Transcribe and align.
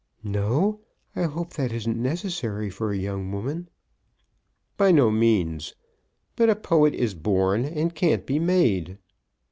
"No. 0.23 0.79
I 1.15 1.25
hope 1.25 1.53
that 1.53 1.71
isn't 1.71 2.01
necessary 2.01 2.71
for 2.71 2.91
a 2.91 2.97
young 2.97 3.31
woman." 3.31 3.69
"By 4.75 4.91
no 4.91 5.11
means. 5.11 5.75
But 6.35 6.49
a 6.49 6.55
poet 6.55 6.95
is 6.95 7.13
born, 7.13 7.65
and 7.65 7.93
can't 7.93 8.25
be 8.25 8.39
made." 8.39 8.97